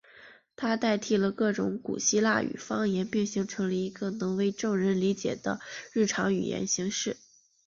[0.55, 5.59] 它替代了各种古希腊语方言并形成了一个能为众人理解的
[5.93, 7.17] 日常语言形式。